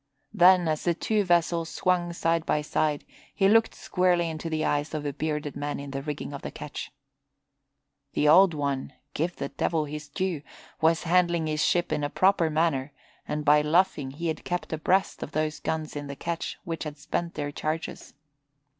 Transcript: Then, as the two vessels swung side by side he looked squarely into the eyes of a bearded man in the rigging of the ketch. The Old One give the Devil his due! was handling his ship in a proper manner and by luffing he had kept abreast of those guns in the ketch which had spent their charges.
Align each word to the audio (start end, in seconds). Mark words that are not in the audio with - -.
Then, 0.33 0.67
as 0.67 0.83
the 0.85 0.95
two 0.95 1.23
vessels 1.23 1.69
swung 1.69 2.11
side 2.11 2.43
by 2.43 2.63
side 2.63 3.05
he 3.35 3.47
looked 3.47 3.75
squarely 3.75 4.31
into 4.31 4.49
the 4.49 4.65
eyes 4.65 4.95
of 4.95 5.05
a 5.05 5.13
bearded 5.13 5.55
man 5.55 5.79
in 5.79 5.91
the 5.91 6.01
rigging 6.01 6.33
of 6.33 6.41
the 6.41 6.49
ketch. 6.49 6.91
The 8.13 8.27
Old 8.27 8.55
One 8.55 8.93
give 9.13 9.35
the 9.35 9.49
Devil 9.49 9.85
his 9.85 10.09
due! 10.09 10.41
was 10.81 11.03
handling 11.03 11.45
his 11.45 11.63
ship 11.63 11.93
in 11.93 12.03
a 12.03 12.09
proper 12.09 12.49
manner 12.49 12.93
and 13.27 13.45
by 13.45 13.61
luffing 13.61 14.09
he 14.09 14.25
had 14.27 14.43
kept 14.43 14.73
abreast 14.73 15.21
of 15.21 15.33
those 15.33 15.59
guns 15.59 15.95
in 15.95 16.07
the 16.07 16.15
ketch 16.15 16.57
which 16.63 16.83
had 16.83 16.97
spent 16.97 17.35
their 17.35 17.51
charges. 17.51 18.15